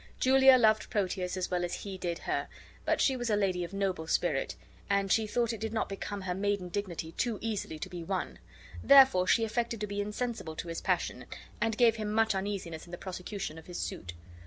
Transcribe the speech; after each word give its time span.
Julia 0.19 0.57
loved 0.57 0.89
Proteus 0.89 1.37
as 1.37 1.51
well 1.51 1.63
as 1.63 1.75
he 1.83 1.95
did 1.95 2.17
her, 2.25 2.47
but 2.85 2.99
she 2.99 3.15
was 3.15 3.29
a 3.29 3.35
lady 3.35 3.63
of 3.63 3.71
a 3.71 3.75
noble 3.75 4.07
spirit, 4.07 4.55
and 4.89 5.11
she 5.11 5.27
thought 5.27 5.53
it 5.53 5.59
did 5.59 5.73
not 5.73 5.87
become 5.89 6.21
her 6.21 6.33
maiden 6.33 6.69
dignity 6.69 7.11
too 7.11 7.37
easily 7.39 7.77
to 7.77 7.87
be 7.87 8.03
won; 8.03 8.39
therefore 8.83 9.27
she 9.27 9.43
affected 9.43 9.79
to 9.79 9.85
be 9.85 10.01
insensible 10.01 10.53
of 10.53 10.61
his 10.61 10.81
passion 10.81 11.25
and 11.61 11.77
gave 11.77 11.97
him 11.97 12.11
much 12.11 12.33
uneasiness 12.33 12.87
in 12.87 12.91
the 12.91 12.97
prosecution 12.97 13.59
of 13.59 13.67
his 13.67 13.77
suit. 13.79 14.13